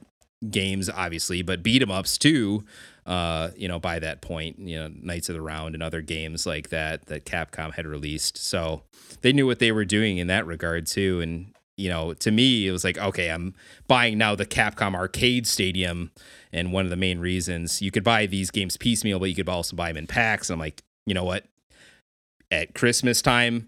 [0.49, 2.63] games, obviously, but beat 'em ups too.
[3.05, 6.45] Uh, you know, by that point, you know, Knights of the Round and other games
[6.47, 8.37] like that that Capcom had released.
[8.37, 8.83] So
[9.21, 11.21] they knew what they were doing in that regard too.
[11.21, 13.53] And you know, to me, it was like, okay, I'm
[13.85, 16.09] buying now the Capcom Arcade Stadium,
[16.53, 19.49] and one of the main reasons you could buy these games piecemeal, but you could
[19.49, 20.49] also buy them in packs.
[20.49, 21.43] And I'm like, you know what?
[22.55, 23.67] At Christmas time,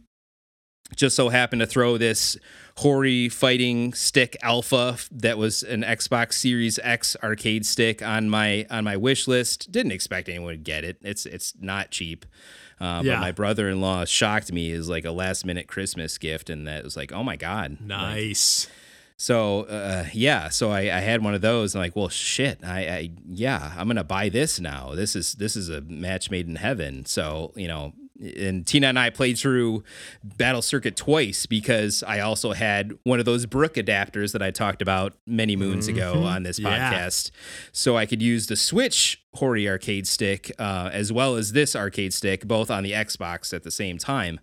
[0.95, 2.38] just so happened to throw this
[2.78, 8.86] Hori fighting stick alpha that was an Xbox Series X arcade stick on my on
[8.86, 9.69] my wish list.
[9.73, 11.00] Didn't expect anyone to get it.
[11.02, 12.26] It's it's not cheap.
[12.80, 13.15] Uh, Yeah.
[13.15, 16.65] But my brother in law shocked me as like a last minute Christmas gift, and
[16.67, 18.67] that was like, oh my god, Like, Nice.
[19.17, 22.80] so uh, yeah, so I, I had one of those, and like, well, shit, I,
[22.88, 24.93] I yeah, I'm gonna buy this now.
[24.95, 27.04] This is this is a match made in heaven.
[27.06, 29.84] So you know, and Tina and I played through
[30.23, 34.82] Battle Circuit twice because I also had one of those Brook adapters that I talked
[34.82, 36.91] about many moons ago on this Yeah.
[36.93, 37.32] podcast,
[37.71, 42.13] so I could use the Switch Hori arcade stick uh, as well as this arcade
[42.13, 44.39] stick, both on the Xbox at the same time.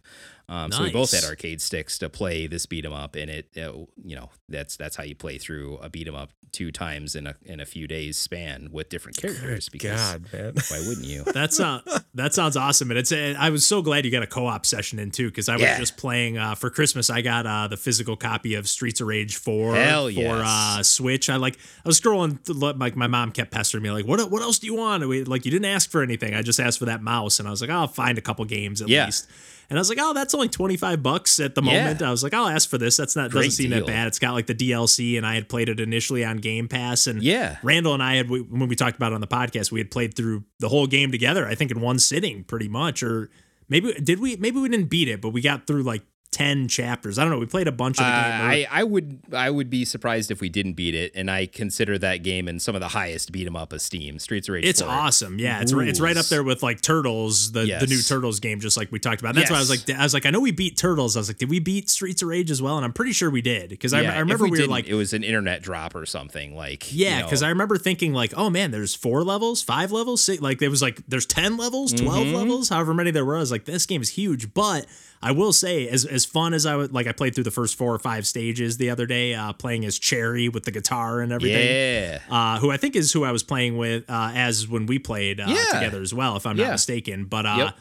[0.48, 3.48] Um, So we both had arcade sticks to play this beat 'em up, and it,
[3.54, 3.70] it,
[4.04, 7.26] you know, that's that's how you play through a beat 'em up two times in
[7.26, 9.68] a in a few days span with different characters.
[9.70, 10.54] because God, man.
[10.68, 11.24] why wouldn't you?
[11.34, 11.80] That's uh,
[12.14, 13.10] that sounds awesome, and it's.
[13.10, 15.62] uh, I was so glad you got a co-op session in too, because I was
[15.62, 15.78] Yeah.
[15.78, 17.08] just playing uh, for Christmas.
[17.10, 20.42] I got uh, the physical copy of Streets of Rage Four Hell for yes.
[20.46, 21.30] uh, Switch.
[21.30, 21.56] I like.
[21.84, 24.30] I was scrolling, like my mom kept pestering me, like, "What?
[24.30, 26.34] What else do you want?" We, like, you didn't ask for anything.
[26.34, 28.82] I just asked for that mouse, and I was like, "I'll find a couple games
[28.82, 29.06] at Yeah.
[29.06, 29.26] least."
[29.70, 31.78] And I was like, "Oh, that's only twenty five bucks at the Yeah.
[31.84, 32.96] moment." I was like, "I'll ask for this.
[32.96, 33.80] That's not Great doesn't seem deal.
[33.80, 34.06] that bad.
[34.08, 37.22] It's got like the DLC, and I had played it initially on Game Pass, and
[37.22, 37.56] Yeah.
[37.62, 39.90] Randall and I had we, when we talked about it on the podcast, we had
[39.90, 41.46] played through the whole game together.
[41.46, 43.30] I think in one sitting, pretty much, or
[43.68, 44.36] maybe did we?
[44.36, 46.02] Maybe we didn't beat it, but we got through like
[46.34, 47.18] ten chapters.
[47.18, 47.38] I don't know.
[47.38, 48.40] We played a bunch of Uh, the game.
[48.40, 51.46] or- I, I would I would be surprised if we didn't beat it, and I
[51.46, 54.18] consider that game in some of the highest beat 'em up esteem.
[54.18, 54.64] Streets of Rage.
[54.64, 54.90] it's 4.
[54.90, 55.38] awesome.
[55.38, 58.58] Yeah, it's right, it's right up there with like Turtles, the the new Turtles game,
[58.60, 59.34] just like we talked about.
[59.34, 61.16] That's why I was like, I was like, I know we beat Turtles.
[61.16, 62.76] I was like, did we beat Streets of Rage as well?
[62.76, 64.86] And I'm pretty sure we did because I, Yeah, I if remember we, were like,
[64.88, 68.12] it was an internet drop or something like Yeah, you because know, I remember thinking
[68.12, 71.56] like, oh man, there's four levels, five levels, six, like there was like there's ten
[71.56, 72.34] levels, 12 Mm-hmm.
[72.36, 73.36] levels, however many there were.
[73.36, 74.52] I was like, this game is huge.
[74.54, 74.86] But
[75.26, 77.76] I will say, as as fun as I would like, I played through the first
[77.78, 81.32] four or five stages the other day, uh, playing as Cherry with the guitar and
[81.32, 81.66] everything.
[81.66, 82.18] yeah.
[82.30, 85.40] Uh, who I think is who I was playing with uh, as when we played
[85.40, 85.64] uh, Yeah.
[85.80, 86.66] together as well, if I'm Yeah.
[86.66, 87.24] not mistaken.
[87.24, 87.78] But uh, Yep.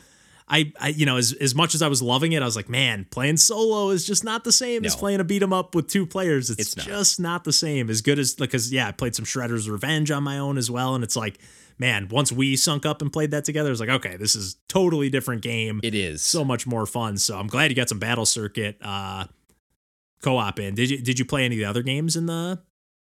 [0.48, 2.68] I, I, you know, as, as much as I was loving it, I was like,
[2.70, 5.88] man, playing solo is just not the same as playing a beat 'em up with
[5.88, 6.50] two players.
[6.50, 6.86] It's, It's not.
[6.86, 7.90] just not the same.
[7.90, 10.96] As good as because yeah, I played some Shredder's Revenge on my own as well,
[10.96, 11.40] and it's like,
[11.78, 15.10] man, once we sunk up and played that together, it's like, okay, this is totally
[15.10, 15.80] different game.
[15.84, 17.18] It is so much more fun.
[17.18, 19.26] So I'm glad you got some Battle Circuit uh,
[20.22, 20.76] co-op in.
[20.76, 22.62] Did you did you play any of the other games in the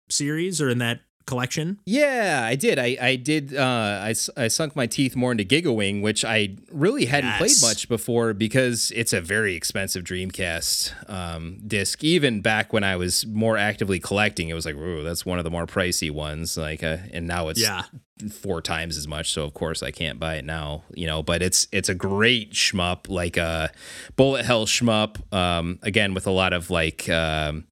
[0.09, 1.79] series or in that collection?
[1.85, 2.77] Yeah, I did.
[2.79, 3.55] I I did.
[3.55, 7.37] Uh, I I sunk my teeth more into Gigawing, which I really hadn't Yes.
[7.61, 12.03] played much before because it's a very expensive Dreamcast um, disc.
[12.03, 15.43] Even back when I was more actively collecting, it was like, "Ooh, that's one of
[15.43, 17.83] the more pricey ones." Like, uh, and now it's Yeah.
[18.31, 19.31] four times as much.
[19.31, 20.83] So of course I can't buy it now.
[20.93, 23.71] You know, but it's it's a great shmup, like a
[24.15, 25.17] bullet hell shmup.
[25.33, 27.65] Um, again with a lot of like um,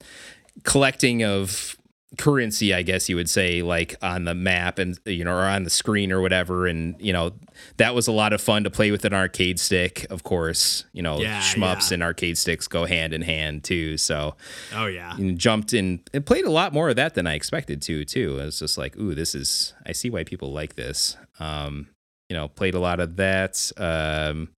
[0.63, 1.75] collecting of
[2.17, 5.63] currency, I guess you would say, like on the map and you know, or on
[5.63, 6.65] the screen or whatever.
[6.67, 7.33] And you know,
[7.77, 10.05] that was a lot of fun to play with an arcade stick.
[10.09, 11.95] Of course, you know, Yeah, shmups yeah.
[11.95, 13.97] and arcade sticks go hand in hand too.
[13.97, 14.35] So
[14.73, 15.15] Oh yeah.
[15.15, 18.39] and jumped in and played a lot more of that than I expected to too.
[18.41, 21.15] I was just like, ooh, this is I see why people like this.
[21.39, 21.89] Um,
[22.27, 23.71] you know, played a lot of that.
[23.77, 24.49] Um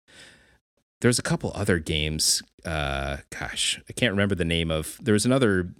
[1.01, 2.41] there's a couple other games.
[2.63, 5.73] Uh gosh, I can't remember the name of there was another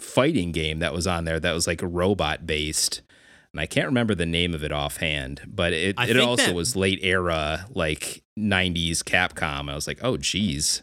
[0.00, 3.02] fighting game that was on there that was like a robot based.
[3.52, 6.54] And I can't remember the name of it offhand, but it, I it also that-
[6.54, 9.70] was late era, like 90s Capcom.
[9.70, 10.82] I was like, oh, geez.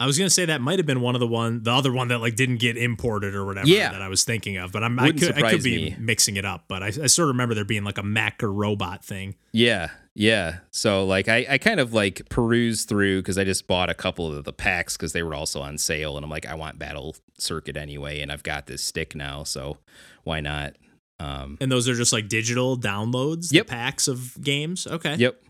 [0.00, 2.08] I was gonna say that might have been one of the one, the other one
[2.08, 3.90] that like didn't get imported or whatever Yeah.
[3.92, 4.70] that I was thinking of.
[4.72, 5.96] But I'm, I could, I could be me.
[5.98, 6.64] mixing it up.
[6.68, 9.34] But I, I sort of remember there being like a Mac or robot thing.
[9.52, 10.58] Yeah, yeah.
[10.70, 14.32] So like I, I kind of like perused through because I just bought a couple
[14.32, 17.16] of the packs because they were also on sale, and I'm like, I want Battle
[17.38, 19.78] Circuit anyway, and I've got this stick now, so
[20.24, 20.76] why not?
[21.20, 23.66] Um, And those are just like digital downloads, Yep.
[23.66, 24.86] the packs of games.
[24.86, 25.16] Okay.
[25.16, 25.42] yep.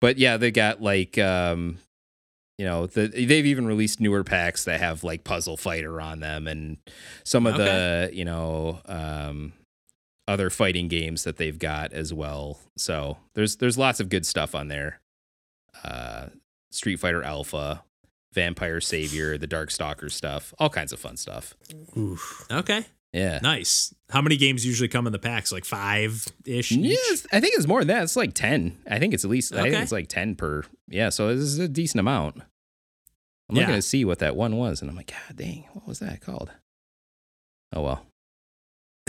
[0.00, 1.78] But yeah, they got like um,
[2.58, 6.46] you know, the, they've even released newer packs that have like Puzzle Fighter on them,
[6.46, 6.76] and
[7.24, 9.52] some of the you know um
[10.26, 12.58] other fighting games that they've got as well.
[12.76, 15.00] So there's there's lots of good stuff on there.
[15.84, 16.26] Uh,
[16.70, 17.82] Street Fighter Alpha,
[18.34, 21.54] Vampire Savior, the Darkstalker stuff, all kinds of fun stuff.
[22.50, 22.84] Okay.
[23.12, 23.38] Yeah.
[23.42, 23.94] Nice.
[24.10, 25.52] How many games usually come in the packs?
[25.52, 26.72] Like five ish.
[26.72, 28.02] Yes, I think it's more than that.
[28.04, 28.78] It's like ten.
[28.90, 29.52] I think it's at least.
[29.52, 29.82] I think Okay.
[29.82, 30.62] it's like ten per.
[30.88, 32.36] Yeah, so this is a decent amount.
[33.50, 33.62] I'm Yeah.
[33.62, 36.20] looking to see what that one was, and I'm like, God dang, what was that
[36.20, 36.50] called?
[37.74, 38.06] Oh well.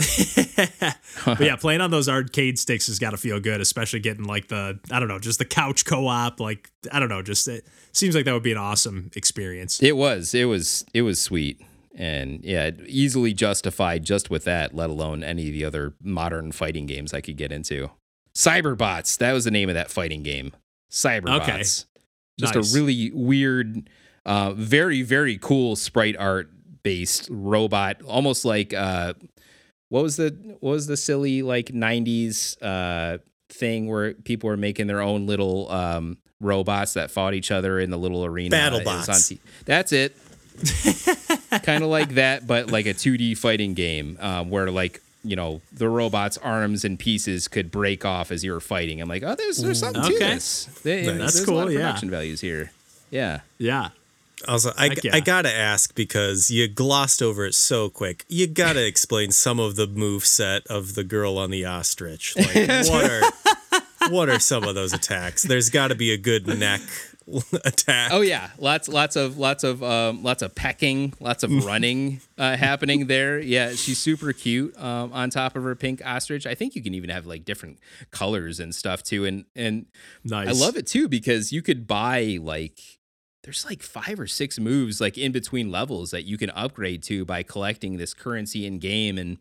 [1.24, 4.48] but yeah, playing on those arcade sticks has got to feel good, especially getting like
[4.48, 6.40] the I don't know, just the couch co-op.
[6.40, 9.82] Like I don't know, just it seems like that would be an awesome experience.
[9.82, 10.34] It was.
[10.34, 10.84] It was.
[10.94, 11.60] It was sweet.
[12.00, 16.86] And yeah, easily justified just with that, let alone any of the other modern fighting
[16.86, 17.90] games I could get into.
[18.34, 19.18] Cyberbots.
[19.18, 20.52] That was the name of that fighting game.
[20.90, 21.42] Cyberbots.
[21.42, 21.58] Okay.
[22.38, 22.74] Just nice.
[22.74, 23.90] a really weird,
[24.24, 26.48] uh, very, very cool sprite art
[26.82, 29.12] based robot, almost like uh,
[29.90, 30.30] what was the
[30.60, 33.18] what was the silly like 90s uh,
[33.50, 37.90] thing where people were making their own little um, robots that fought each other in
[37.90, 38.56] the little arena.
[38.56, 39.38] BattleBots.
[39.66, 40.16] That's it.
[41.62, 45.60] kind of like that, but like a 2D fighting game um, where like you know
[45.72, 49.00] the robot's arms and pieces could break off as you were fighting.
[49.00, 50.12] I'm like, oh, there's there's something okay.
[50.12, 50.64] to this.
[50.82, 51.56] They, That's there's cool.
[51.56, 52.16] A lot of production yeah.
[52.16, 52.72] values here.
[53.10, 53.40] Yeah.
[53.58, 53.90] Yeah.
[54.48, 55.14] Also, I, yeah.
[55.14, 58.24] I gotta ask because you glossed over it so quick.
[58.28, 62.36] You gotta explain some of the move set of the girl on the ostrich.
[62.36, 62.54] Like,
[62.88, 63.22] what are
[64.08, 65.42] what are some of those attacks?
[65.42, 66.80] There's got to be a good neck
[67.64, 68.12] attack.
[68.12, 72.56] Oh yeah, lots lots of lots of um, lots of pecking, lots of running uh,
[72.56, 73.38] happening there.
[73.38, 76.46] Yeah, she's super cute um, on top of her pink ostrich.
[76.46, 77.78] I think you can even have like different
[78.10, 79.24] colors and stuff too.
[79.24, 79.86] And and
[80.24, 80.48] nice.
[80.48, 82.78] I love it too because you could buy like
[83.42, 87.24] there's like five or six moves like in between levels that you can upgrade to
[87.24, 89.38] by collecting this currency in game and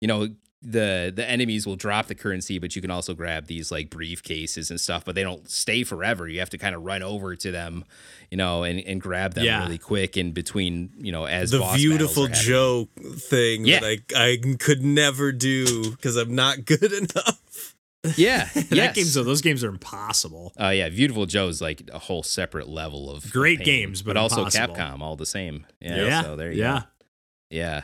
[0.00, 0.28] you know
[0.62, 4.70] the the enemies will drop the currency but you can also grab these like briefcases
[4.70, 7.50] and stuff but they don't stay forever you have to kind of run over to
[7.50, 7.84] them
[8.30, 9.62] you know and, and grab them yeah.
[9.62, 13.80] really quick in between you know as the Viewtiful Joe thing yeah.
[13.80, 17.74] that I, I could never do because i'm not good enough
[18.16, 18.94] yeah, that yes.
[18.94, 19.04] game.
[19.04, 20.52] So those games are impossible.
[20.56, 24.02] Oh uh, yeah, Viewtiful Joe is like a whole separate level of great of games,
[24.02, 25.66] but, but also Capcom, all the same.
[25.80, 26.22] Yeah, yeah.
[26.22, 26.80] So there you yeah.
[26.80, 26.86] go.
[27.50, 27.82] Yeah.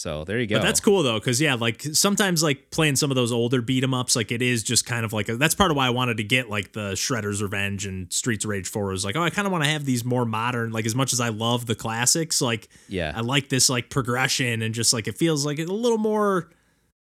[0.00, 0.56] So there you go.
[0.56, 3.84] But that's cool though, because yeah, like sometimes like playing some of those older beat
[3.84, 5.90] 'em ups, like it is just kind of like a, that's part of why I
[5.90, 9.22] wanted to get like the Shredder's Revenge and Streets of Rage 4 was like, oh,
[9.22, 11.66] I kind of want to have these more modern, like as much as I love
[11.66, 15.58] the classics, like yeah, I like this like progression and just like it feels like
[15.58, 16.48] a little more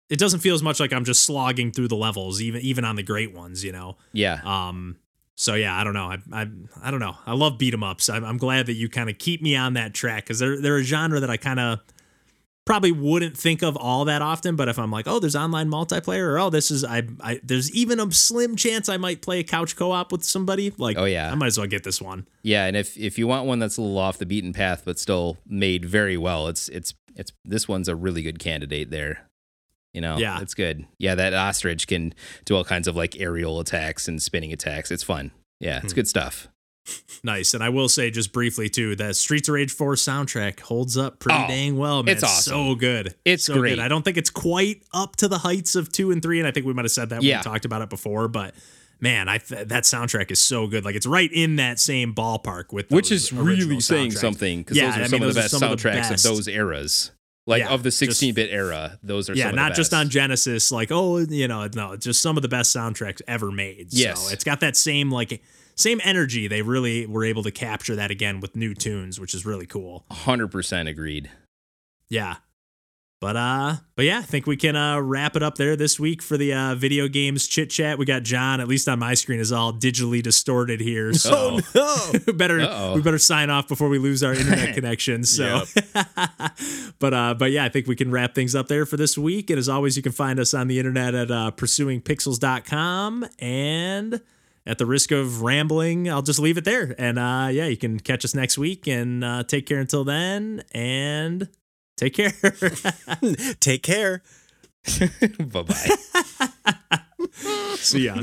[0.08, 2.96] it doesn't feel as much like I'm just slogging through the levels, even even on
[2.96, 3.98] the great ones, you know.
[4.14, 4.40] Yeah.
[4.46, 4.96] Um.
[5.34, 6.06] So yeah, I don't know.
[6.06, 6.46] I I,
[6.84, 7.16] I don't know.
[7.26, 8.08] I love beat 'em ups.
[8.08, 10.78] I'm, I'm glad that you kind of keep me on that track because they're they're
[10.78, 11.80] a genre that I kind of
[12.68, 14.54] probably wouldn't think of all that often.
[14.54, 17.72] But if I'm like, oh, there's online multiplayer, or oh, this is I, I there's
[17.72, 20.74] even a slim chance I might play a couch co-op with somebody.
[20.76, 22.28] Like, oh yeah, I might as well get this one.
[22.42, 24.98] Yeah, and if if you want one that's a little off the beaten path but
[24.98, 29.26] still made very well, it's it's it's this one's a really good candidate there.
[29.94, 30.84] You know, yeah, it's good.
[30.98, 32.12] Yeah, that ostrich can
[32.44, 34.90] do all kinds of like aerial attacks and spinning attacks.
[34.90, 35.30] It's fun.
[35.58, 35.96] Yeah, it's hmm.
[35.96, 36.48] good stuff.
[37.22, 37.54] Nice.
[37.54, 41.18] And I will say just briefly too, that Streets of Rage 4 soundtrack holds up
[41.18, 42.14] pretty oh, dang well, man.
[42.14, 42.52] It's awesome.
[42.52, 43.14] so good.
[43.24, 43.76] It's so great.
[43.76, 43.80] Good.
[43.80, 46.50] I don't think it's quite up to the heights of 2 and 3 and I
[46.50, 48.54] think we might have said that when we talked about it before, but
[49.00, 50.84] man, I th- that soundtrack is so good.
[50.84, 54.86] Like it's right in that same ballpark with Which is really saying something cuz yeah,
[54.86, 56.26] those are I some mean, of the best soundtracks of, the best.
[56.26, 57.10] of those eras
[57.48, 61.16] like yeah, of the 16-bit era those are yeah not just on genesis like oh
[61.16, 64.60] you know no just some of the best soundtracks ever made yes so it's got
[64.60, 65.42] that same like
[65.78, 69.46] same energy they really were able to capture that again with new tunes which is
[69.46, 71.30] really cool 100% agreed
[72.08, 72.36] yeah
[73.20, 76.22] but uh, but yeah, I think we can uh wrap it up there this week
[76.22, 77.98] for the uh video games chit chat.
[77.98, 81.12] We got John, at least on my screen, is all digitally distorted here.
[81.14, 82.32] So oh, no.
[82.34, 82.94] better Uh-oh.
[82.94, 85.24] we better sign off before we lose our internet connection.
[85.24, 85.64] So
[87.00, 89.50] but uh but yeah, I think we can wrap things up there for this week.
[89.50, 94.20] And as always, you can find us on the internet at uh pursuingpixels.com and
[94.68, 96.94] at the risk of rambling, I'll just leave it there.
[96.98, 100.62] And uh yeah, you can catch us next week and uh take care until then
[100.72, 101.48] and
[101.98, 102.30] Take care.
[103.60, 104.22] Take care.
[105.40, 105.96] bye bye.
[107.74, 108.14] See ya.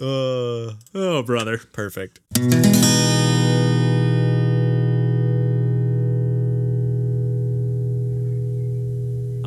[0.00, 1.58] Uh, oh, brother.
[1.72, 2.18] Perfect.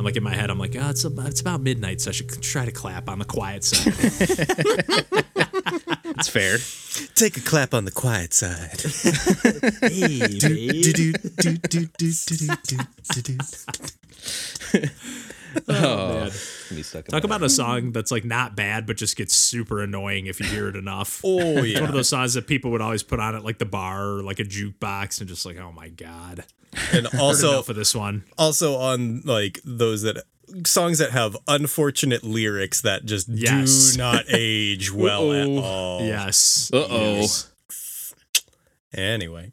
[0.00, 2.12] I'm like in my head, I'm like, oh, it's, about, it's about midnight, so I
[2.14, 3.92] should try to clap on the quiet side.
[6.20, 6.58] It's fair.
[7.14, 8.80] Take a clap on the quiet side.
[15.68, 16.30] oh,
[16.70, 17.04] man.
[17.08, 20.46] Talk about a song that's like not bad, but just gets super annoying if you
[20.46, 21.20] hear it enough.
[21.24, 23.58] oh yeah, it's one of those songs that people would always put on at like
[23.58, 26.44] the bar or like a jukebox, and just like, oh my god.
[26.92, 30.24] And also for this one, also on like those that
[30.66, 33.92] songs that have unfortunate lyrics that just yes.
[33.92, 36.02] do not age well at all.
[36.02, 36.70] Yes.
[36.72, 37.26] Uh oh.
[38.92, 39.48] Anyway.